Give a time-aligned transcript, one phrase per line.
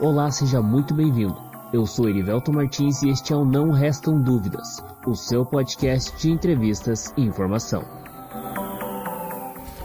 [0.00, 1.36] Olá, seja muito bem-vindo.
[1.74, 6.30] Eu sou Erivelto Martins e este é o Não Restam Dúvidas, o seu podcast de
[6.30, 7.84] entrevistas e informação.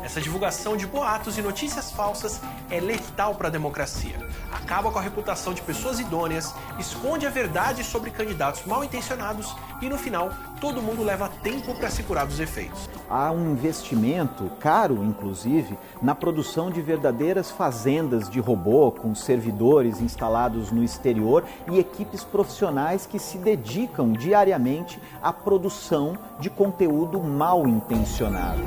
[0.01, 2.39] Essa divulgação de boatos e notícias falsas
[2.69, 4.24] é letal para a democracia.
[4.65, 9.87] Acaba com a reputação de pessoas idôneas, esconde a verdade sobre candidatos mal intencionados e,
[9.87, 12.89] no final, todo mundo leva tempo para se curar dos efeitos.
[13.07, 20.71] Há um investimento, caro inclusive, na produção de verdadeiras fazendas de robô com servidores instalados
[20.71, 28.63] no exterior e equipes profissionais que se dedicam diariamente à produção de conteúdo mal intencionado.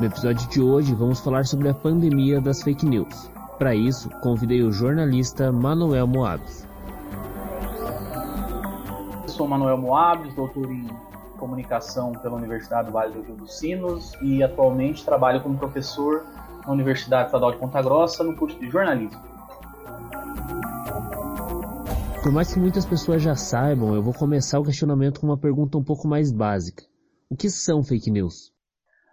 [0.00, 3.37] No episódio de hoje, vamos falar sobre a pandemia das fake news.
[3.58, 6.64] Para isso, convidei o jornalista Manuel Moabes.
[9.22, 10.86] Eu sou Manuel Moabes, doutor em
[11.38, 16.24] comunicação pela Universidade do Vale do Rio dos Sinos e atualmente trabalho como professor
[16.64, 19.20] na Universidade Estadual de Ponta Grossa no curso de jornalismo.
[22.22, 25.76] Por mais que muitas pessoas já saibam, eu vou começar o questionamento com uma pergunta
[25.76, 26.84] um pouco mais básica.
[27.28, 28.52] O que são fake news?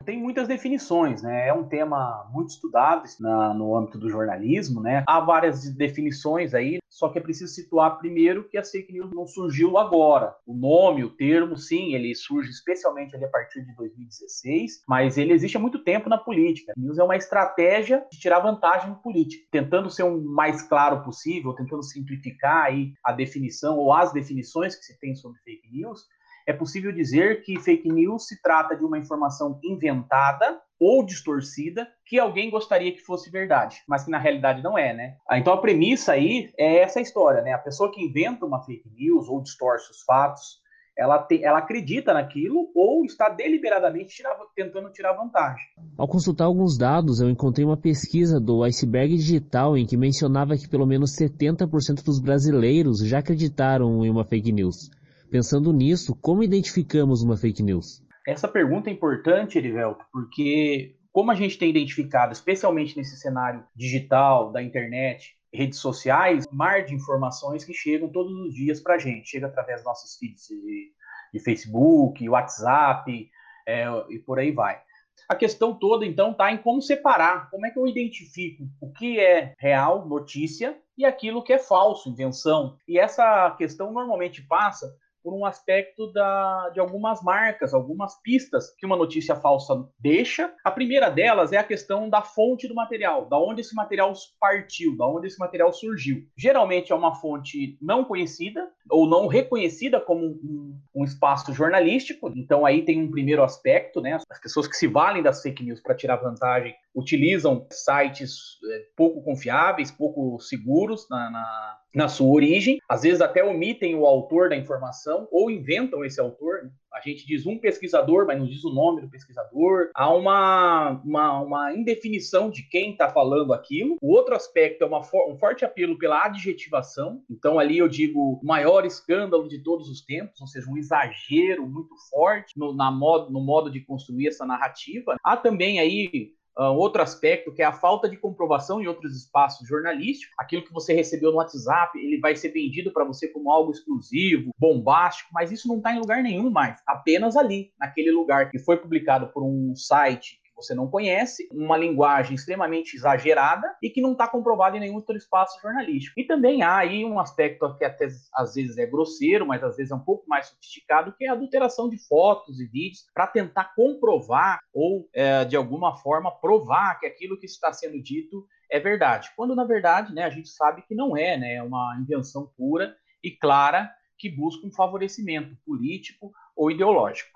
[0.04, 1.48] Tem muitas definições, né?
[1.48, 5.04] É um tema muito estudado na, no âmbito do jornalismo, né?
[5.08, 9.28] Há várias definições aí, só que é preciso situar primeiro que a fake news não
[9.28, 10.36] surgiu agora.
[10.46, 15.34] O nome, o termo, sim, ele surge especialmente ali a partir de 2016, mas ele
[15.34, 16.74] existe há muito tempo na política.
[16.76, 21.04] A news é uma estratégia de tirar vantagem no político, tentando ser o mais claro
[21.04, 26.06] possível, tentando simplificar aí a definição ou as definições que se tem sobre fake news
[26.48, 32.20] é possível dizer que fake news se trata de uma informação inventada ou distorcida que
[32.20, 35.16] alguém gostaria que fosse verdade, mas que na realidade não é, né?
[35.30, 37.54] Ah, então a premissa aí é essa história, né?
[37.54, 40.60] A pessoa que inventa uma fake news ou distorce os fatos,
[40.98, 45.66] ela, te, ela acredita naquilo ou está deliberadamente tirar, tentando tirar vantagem.
[45.98, 50.70] Ao consultar alguns dados, eu encontrei uma pesquisa do Iceberg Digital em que mencionava que
[50.70, 54.90] pelo menos 70% dos brasileiros já acreditaram em uma fake news.
[55.36, 58.02] Pensando nisso, como identificamos uma fake news?
[58.26, 64.54] Essa pergunta é importante, Erivelto, porque como a gente tem identificado, especialmente nesse cenário digital,
[64.54, 69.28] da internet, redes sociais, mar de informações que chegam todos os dias para a gente.
[69.28, 70.94] Chega através dos nossos feeds de,
[71.34, 73.30] de Facebook, WhatsApp
[73.68, 74.80] é, e por aí vai.
[75.28, 79.20] A questão toda, então, está em como separar, como é que eu identifico o que
[79.20, 82.78] é real, notícia, e aquilo que é falso, invenção.
[82.88, 88.86] E essa questão normalmente passa por um aspecto da, de algumas marcas, algumas pistas que
[88.86, 90.54] uma notícia falsa deixa.
[90.64, 94.96] A primeira delas é a questão da fonte do material, da onde esse material partiu,
[94.96, 96.28] da onde esse material surgiu.
[96.38, 102.32] Geralmente é uma fonte não conhecida ou não reconhecida como um, um espaço jornalístico.
[102.36, 104.20] Então aí tem um primeiro aspecto, né?
[104.30, 109.22] As pessoas que se valem das fake news para tirar vantagem utilizam sites é, pouco
[109.22, 114.56] confiáveis, pouco seguros na, na, na, sua origem, às vezes até omitem o autor da
[114.56, 116.64] informação ou inventam esse autor.
[116.64, 116.72] Né?
[116.94, 119.90] A gente diz um pesquisador, mas não diz o nome do pesquisador.
[119.94, 123.98] Há uma, uma, uma indefinição de quem está falando aquilo.
[124.02, 127.22] O outro aspecto é uma um forte apelo pela adjetivação.
[127.30, 131.68] Então, ali eu digo o maior escândalo de todos os tempos, ou seja, um exagero
[131.68, 135.18] muito forte no, na modo, no modo de construir essa narrativa.
[135.22, 139.68] Há também aí Uh, outro aspecto que é a falta de comprovação em outros espaços
[139.68, 140.34] jornalísticos.
[140.40, 144.52] Aquilo que você recebeu no WhatsApp, ele vai ser vendido para você como algo exclusivo,
[144.58, 148.78] bombástico, mas isso não está em lugar nenhum mais, apenas ali, naquele lugar que foi
[148.78, 154.28] publicado por um site você não conhece, uma linguagem extremamente exagerada e que não está
[154.28, 156.20] comprovada em nenhum outro espaço jornalístico.
[156.20, 159.92] E também há aí um aspecto que até às vezes é grosseiro, mas às vezes
[159.92, 163.76] é um pouco mais sofisticado, que é a adulteração de fotos e vídeos para tentar
[163.76, 169.30] comprovar ou, é, de alguma forma, provar que aquilo que está sendo dito é verdade.
[169.36, 172.96] Quando, na verdade, né, a gente sabe que não é, né, é uma invenção pura
[173.24, 177.35] e clara que busca um favorecimento político ou ideológico.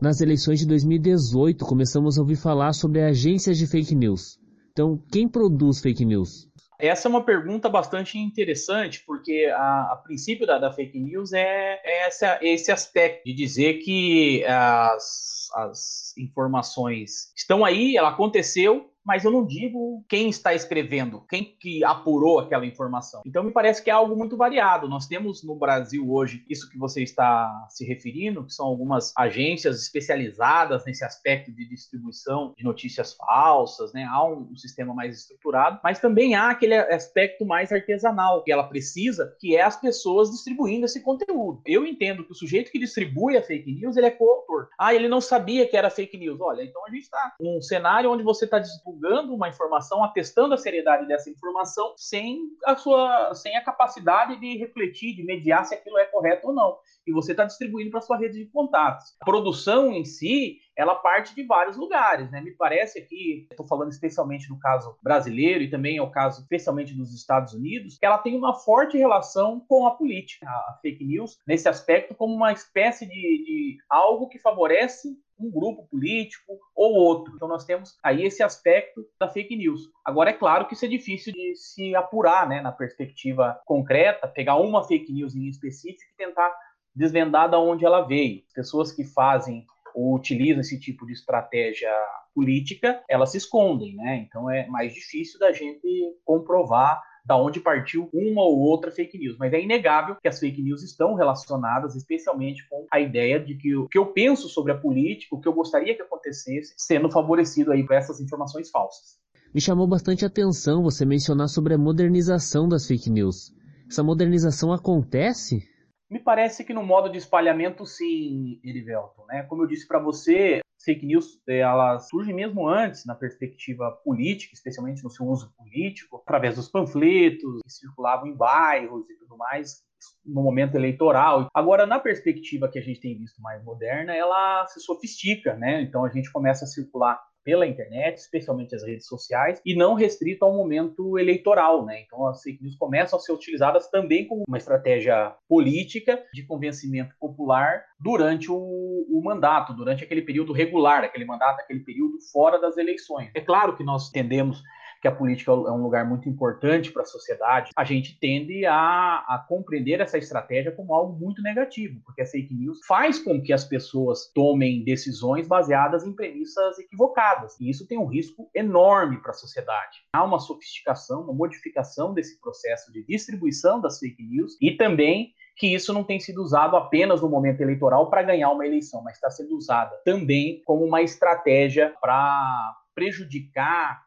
[0.00, 4.38] Nas eleições de 2018, começamos a ouvir falar sobre agências de fake news.
[4.72, 6.48] Então, quem produz fake news?
[6.78, 11.80] Essa é uma pergunta bastante interessante, porque a, a princípio da, da, fake news é,
[11.84, 19.24] é essa, esse aspecto de dizer que as, as informações estão aí, ela aconteceu, mas
[19.24, 23.22] eu não digo quem está escrevendo, quem que apurou aquela informação.
[23.26, 24.88] Então me parece que é algo muito variado.
[24.88, 29.80] Nós temos no Brasil hoje isso que você está se referindo, que são algumas agências
[29.82, 34.04] especializadas nesse aspecto de distribuição de notícias falsas, né?
[34.04, 38.64] Há um, um sistema mais estruturado, mas também há aquele aspecto mais artesanal que ela
[38.64, 41.60] precisa, que é as pessoas distribuindo esse conteúdo.
[41.66, 44.68] Eu entendo que o sujeito que distribui a fake news, ele é coautor.
[44.78, 46.40] Ah, ele não sabia que era fake news.
[46.40, 48.58] Olha, então a gente está num cenário onde você está
[48.94, 54.56] divulgando uma informação, atestando a seriedade dessa informação, sem a sua, sem a capacidade de
[54.56, 56.78] refletir, de mediar se aquilo é correto ou não.
[57.06, 59.14] E você está distribuindo para sua rede de contatos.
[59.20, 62.40] A produção em si, ela parte de vários lugares, né?
[62.40, 66.94] Me parece aqui, estou falando especialmente no caso brasileiro e também é o caso especialmente
[66.94, 71.38] dos Estados Unidos, que ela tem uma forte relação com a política, a fake news,
[71.46, 77.34] nesse aspecto como uma espécie de, de algo que favorece um grupo político ou outro.
[77.34, 79.90] Então nós temos aí esse aspecto da fake news.
[80.04, 84.56] Agora é claro que isso é difícil de se apurar, né, na perspectiva concreta, pegar
[84.56, 86.54] uma fake news em específico e tentar
[86.94, 88.42] desvendar de onde ela veio.
[88.54, 91.92] Pessoas que fazem ou utilizam esse tipo de estratégia
[92.34, 94.16] política, elas se escondem, né?
[94.16, 95.86] Então é mais difícil da gente
[96.24, 99.36] comprovar da onde partiu uma ou outra fake news.
[99.38, 103.74] Mas é inegável que as fake news estão relacionadas, especialmente com a ideia de que
[103.74, 107.72] o que eu penso sobre a política, o que eu gostaria que acontecesse, sendo favorecido
[107.72, 109.18] aí por essas informações falsas.
[109.54, 113.54] Me chamou bastante atenção você mencionar sobre a modernização das fake news.
[113.88, 115.62] Essa modernização acontece?
[116.10, 119.24] Me parece que no modo de espalhamento, sim, Erivelton.
[119.26, 119.44] Né?
[119.44, 124.54] Como eu disse para você, fake news eh, ela surge mesmo antes na perspectiva política,
[124.54, 129.82] especialmente no seu uso político, através dos panfletos que circulavam em bairros e tudo mais
[130.24, 131.48] no momento eleitoral.
[131.54, 135.82] Agora, na perspectiva que a gente tem visto mais moderna, ela se sofistica, né?
[135.82, 140.44] Então a gente começa a circular pela internet, especialmente as redes sociais, e não restrito
[140.44, 142.00] ao momento eleitoral, né?
[142.00, 147.14] Então as fake news começam a ser utilizadas também como uma estratégia política de convencimento
[147.20, 152.76] popular durante o, o mandato, durante aquele período regular, aquele mandato, aquele período fora das
[152.76, 153.30] eleições.
[153.34, 154.62] É claro que nós tendemos
[155.04, 159.22] que a política é um lugar muito importante para a sociedade, a gente tende a,
[159.28, 163.52] a, compreender essa estratégia como algo muito negativo, porque a fake news faz com que
[163.52, 169.32] as pessoas tomem decisões baseadas em premissas equivocadas, e isso tem um risco enorme para
[169.32, 169.98] a sociedade.
[170.14, 175.66] Há uma sofisticação, uma modificação desse processo de distribuição das fake news e também que
[175.66, 179.30] isso não tem sido usado apenas no momento eleitoral para ganhar uma eleição, mas está
[179.30, 184.02] sendo usada também como uma estratégia para prejudicar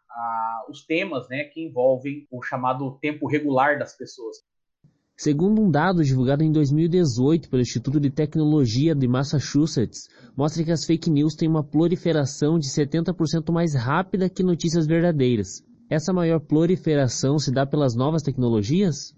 [0.69, 4.37] os temas né, que envolvem o chamado tempo regular das pessoas.
[5.15, 10.85] Segundo um dado divulgado em 2018 pelo Instituto de Tecnologia de Massachusetts, mostra que as
[10.85, 15.63] fake news têm uma proliferação de 70% mais rápida que notícias verdadeiras.
[15.89, 19.15] Essa maior proliferação se dá pelas novas tecnologias?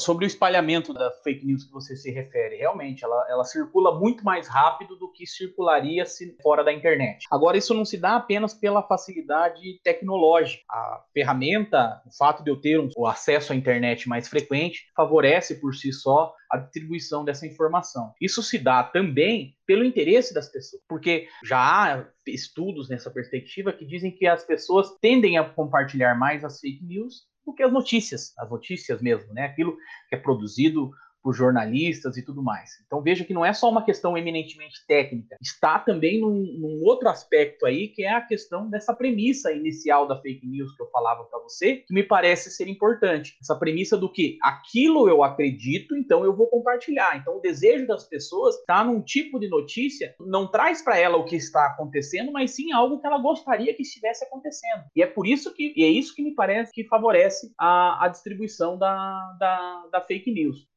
[0.00, 4.24] Sobre o espalhamento da fake news que você se refere, realmente ela, ela circula muito
[4.24, 7.24] mais rápido do que circularia se fora da internet.
[7.30, 10.64] Agora, isso não se dá apenas pela facilidade tecnológica.
[10.68, 15.60] A ferramenta, o fato de eu ter um, o acesso à internet mais frequente, favorece
[15.60, 18.12] por si só a distribuição dessa informação.
[18.20, 23.86] Isso se dá também pelo interesse das pessoas, porque já há estudos nessa perspectiva que
[23.86, 28.32] dizem que as pessoas tendem a compartilhar mais as fake news do que as notícias,
[28.38, 29.44] as notícias mesmo, né?
[29.46, 29.76] Aquilo
[30.08, 30.92] que é produzido
[31.24, 32.72] por jornalistas e tudo mais.
[32.86, 37.08] Então veja que não é só uma questão eminentemente técnica, está também num, num, outro
[37.08, 41.24] aspecto aí, que é a questão dessa premissa inicial da fake news que eu falava
[41.24, 43.38] para você, que me parece ser importante.
[43.40, 47.16] Essa premissa do que aquilo eu acredito, então eu vou compartilhar.
[47.16, 51.24] Então o desejo das pessoas está num tipo de notícia, não traz para ela o
[51.24, 54.84] que está acontecendo, mas sim algo que ela gostaria que estivesse acontecendo.
[54.94, 58.76] E é por isso que, é isso que me parece que favorece a, a distribuição
[58.76, 60.73] da, da, da fake news.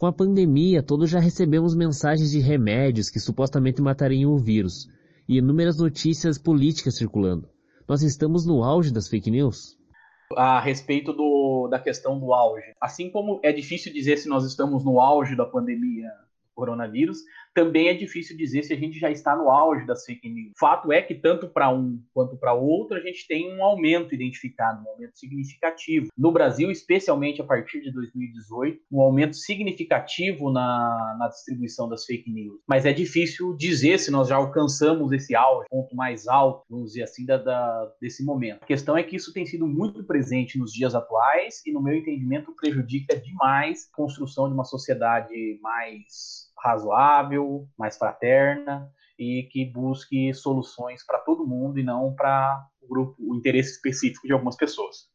[0.00, 4.88] Com a pandemia, todos já recebemos mensagens de remédios que supostamente matariam o vírus,
[5.28, 7.50] e inúmeras notícias políticas circulando.
[7.86, 9.76] Nós estamos no auge das fake news?
[10.34, 12.64] A respeito do, da questão do auge.
[12.80, 16.08] Assim como é difícil dizer se nós estamos no auge da pandemia
[16.60, 17.20] coronavírus,
[17.54, 20.52] também é difícil dizer se a gente já está no auge das fake news.
[20.58, 24.84] Fato é que tanto para um quanto para outro a gente tem um aumento identificado,
[24.84, 26.08] um aumento significativo.
[26.16, 32.30] No Brasil, especialmente a partir de 2018, um aumento significativo na, na distribuição das fake
[32.30, 32.60] news.
[32.68, 37.04] Mas é difícil dizer se nós já alcançamos esse auge, ponto mais alto, vamos dizer
[37.04, 38.62] assim, da, da, desse momento.
[38.62, 41.96] A questão é que isso tem sido muito presente nos dias atuais e, no meu
[41.96, 50.32] entendimento, prejudica demais a construção de uma sociedade mais razoável, mais fraterna e que busque
[50.32, 55.08] soluções para todo mundo e não para o grupo, o interesse específico de algumas pessoas.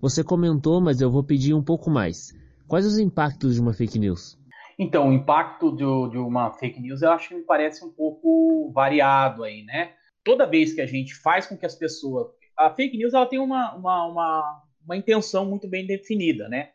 [0.00, 2.32] Você comentou, mas eu vou pedir um pouco mais.
[2.68, 4.38] Quais os impactos de uma fake news?
[4.78, 8.70] Então, o impacto de, de uma fake news eu acho que me parece um pouco
[8.72, 9.92] variado aí, né?
[10.22, 12.28] Toda vez que a gente faz com que as pessoas.
[12.56, 16.70] A fake news ela tem uma, uma, uma, uma intenção muito bem definida, né?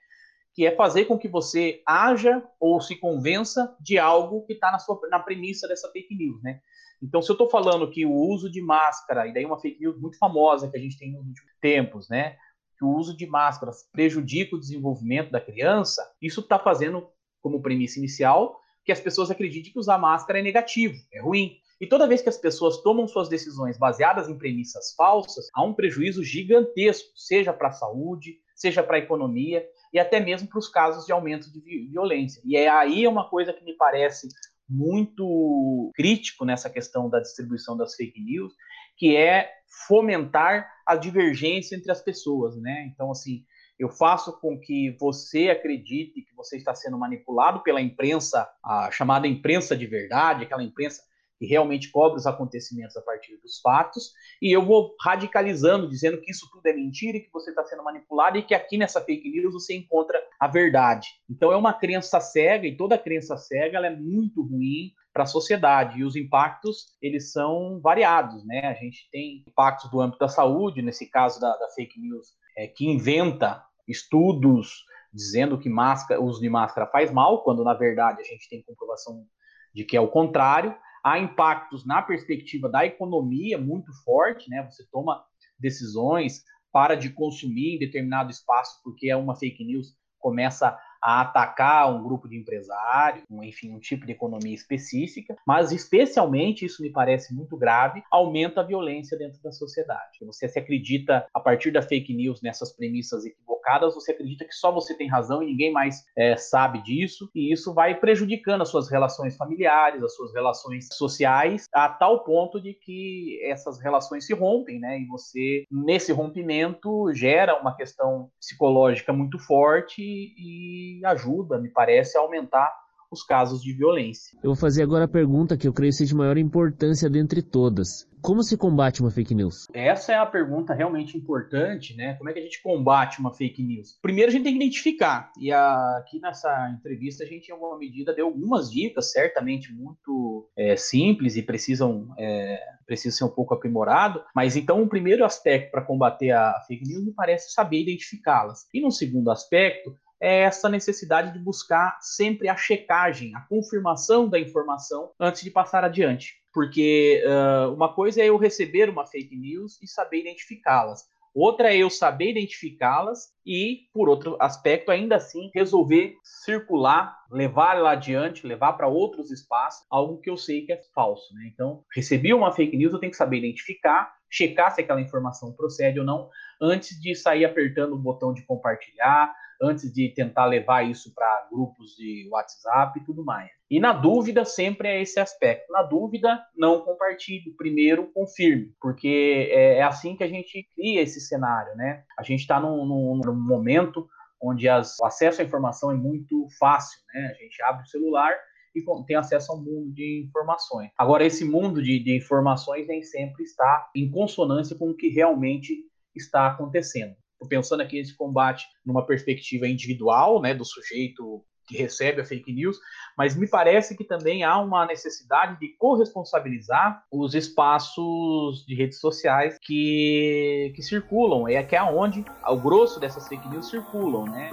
[0.54, 4.80] Que é fazer com que você haja ou se convença de algo que está na,
[4.80, 6.60] sua, na premissa dessa fake news, né?
[7.02, 10.00] Então, se eu estou falando que o uso de máscara, e daí uma fake news
[10.00, 12.36] muito famosa que a gente tem nos últimos tempos, né?
[12.78, 17.08] Que o uso de máscaras prejudica o desenvolvimento da criança, isso está fazendo
[17.42, 21.58] como premissa inicial que as pessoas acreditem que usar máscara é negativo, é ruim.
[21.80, 25.74] E toda vez que as pessoas tomam suas decisões baseadas em premissas falsas, há um
[25.74, 30.68] prejuízo gigantesco, seja para a saúde, seja para a economia e até mesmo para os
[30.68, 32.42] casos de aumento de violência.
[32.46, 34.28] E é aí uma coisa que me parece
[34.70, 38.54] muito crítico nessa questão da distribuição das fake news,
[38.98, 39.52] que é
[39.88, 42.90] fomentar a divergência entre as pessoas, né?
[42.94, 43.44] Então, assim,
[43.78, 49.28] eu faço com que você acredite que você está sendo manipulado pela imprensa, a chamada
[49.28, 51.02] imprensa de verdade, aquela imprensa
[51.42, 56.30] que realmente cobre os acontecimentos a partir dos fatos, e eu vou radicalizando, dizendo que
[56.30, 59.28] isso tudo é mentira e que você está sendo manipulado e que aqui nessa fake
[59.28, 61.08] news você encontra a verdade.
[61.28, 65.26] Então é uma crença cega e toda crença cega ela é muito ruim para a
[65.26, 68.68] sociedade e os impactos eles são variados, né?
[68.68, 72.68] A gente tem impactos do âmbito da saúde, nesse caso da, da fake news, é,
[72.68, 78.24] que inventa estudos dizendo que máscara, uso de máscara faz mal, quando na verdade a
[78.24, 79.26] gente tem comprovação
[79.74, 84.64] de que é o contrário há impactos na perspectiva da economia muito forte, né?
[84.70, 85.24] Você toma
[85.60, 91.94] decisões, para de consumir em determinado espaço porque é uma fake news, começa a atacar
[91.94, 96.92] um grupo de empresários, um, enfim, um tipo de economia específica, mas especialmente, isso me
[96.92, 100.20] parece muito grave, aumenta a violência dentro da sociedade.
[100.26, 104.72] Você se acredita, a partir da fake news, nessas premissas equivocadas, você acredita que só
[104.72, 108.90] você tem razão e ninguém mais é, sabe disso, e isso vai prejudicando as suas
[108.90, 114.80] relações familiares, as suas relações sociais, a tal ponto de que essas relações se rompem,
[114.80, 115.00] né?
[115.00, 122.22] E você, nesse rompimento, gera uma questão psicológica muito forte e ajuda, me parece, a
[122.22, 122.72] aumentar
[123.12, 124.38] os casos de violência.
[124.42, 128.10] Eu vou fazer agora a pergunta que eu creio ser de maior importância dentre todas.
[128.22, 129.68] Como se combate uma fake news?
[129.74, 132.14] Essa é a pergunta realmente importante, né?
[132.14, 133.98] Como é que a gente combate uma fake news?
[134.00, 135.32] Primeiro a gente tem que identificar.
[135.40, 140.48] E a, aqui nessa entrevista a gente, em alguma medida, deu algumas dicas, certamente muito
[140.56, 144.24] é, simples e precisam, é, precisam ser um pouco aprimorado.
[144.36, 148.68] Mas então o primeiro aspecto para combater a fake news me parece saber identificá-las.
[148.72, 154.40] E no segundo aspecto, é essa necessidade de buscar sempre a checagem, a confirmação da
[154.40, 156.36] informação antes de passar adiante.
[156.54, 161.10] Porque uh, uma coisa é eu receber uma fake news e saber identificá-las.
[161.34, 167.92] Outra é eu saber identificá-las e, por outro aspecto, ainda assim, resolver circular, levar lá
[167.92, 171.34] adiante, levar para outros espaços, algo que eu sei que é falso.
[171.34, 171.50] Né?
[171.54, 176.00] Então, recebi uma fake news, eu tenho que saber identificar, checar se aquela informação procede
[176.00, 176.30] ou não,
[176.62, 181.96] antes de sair apertando o botão de compartilhar, antes de tentar levar isso para grupos
[181.96, 183.52] de WhatsApp e tudo mais.
[183.70, 185.72] E na dúvida, sempre é esse aspecto.
[185.72, 187.54] Na dúvida, não compartilhe.
[187.56, 192.04] Primeiro, confirme, porque é, é assim que a gente cria esse cenário, né?
[192.18, 194.10] A gente está num, num, num, momento
[194.42, 197.28] onde as, o acesso à informação é muito fácil, né?
[197.28, 198.34] A gente abre o celular
[198.76, 200.90] e tem acesso a um mundo de informações.
[200.98, 205.86] Agora, esse mundo de, de informações nem sempre está em consonância com o que realmente
[206.16, 207.16] está acontecendo
[207.48, 212.78] pensando aqui esse combate numa perspectiva individual, né, do sujeito que recebe a fake news,
[213.18, 219.58] mas me parece que também há uma necessidade de corresponsabilizar os espaços de redes sociais
[219.62, 224.50] que, que circulam, é que é onde o grosso dessas fake news circulam, né?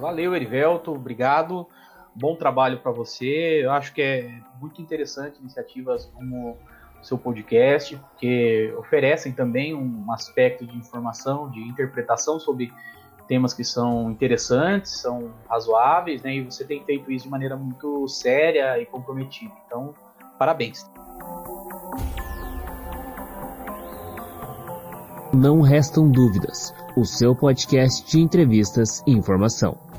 [0.00, 1.68] Valeu, Erivelto, obrigado.
[2.14, 3.64] Bom trabalho para você.
[3.64, 6.58] Eu acho que é muito interessante iniciativas como
[7.02, 12.72] seu podcast, porque oferecem também um aspecto de informação, de interpretação sobre
[13.26, 16.36] temas que são interessantes, são razoáveis, né?
[16.36, 19.52] E você tem feito isso de maneira muito séria e comprometida.
[19.66, 19.94] Então,
[20.38, 20.84] parabéns.
[25.34, 26.74] Não restam dúvidas.
[26.94, 29.91] O seu podcast de entrevistas e informação.